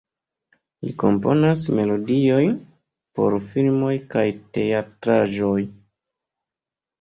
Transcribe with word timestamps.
Li 0.85 0.93
komponas 1.01 1.65
melodiojn 1.79 2.55
por 3.19 3.37
filmoj 3.51 3.93
kaj 4.15 4.25
teatraĵoj. 4.59 5.61